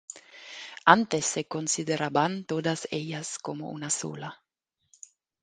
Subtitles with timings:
[0.97, 4.41] Antes se consideraban todas ellas como una sola.